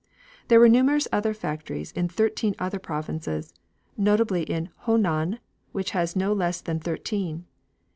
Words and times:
There 0.47 0.59
were 0.59 0.67
numerous 0.67 1.07
other 1.11 1.31
factories 1.31 1.91
in 1.91 2.07
thirteen 2.09 2.55
other 2.57 2.79
provinces, 2.79 3.53
notably 3.95 4.41
in 4.41 4.69
Ho 4.87 4.95
nan, 4.97 5.37
which 5.73 5.91
had 5.91 6.15
no 6.15 6.33
less 6.33 6.59
than 6.59 6.79
thirteen. 6.79 7.45